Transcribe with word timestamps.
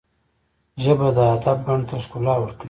ژبه 0.83 1.07
د 1.15 1.17
ادب 1.35 1.57
بڼ 1.65 1.79
ته 1.87 1.95
ښکلا 2.03 2.35
ورکوي 2.39 2.59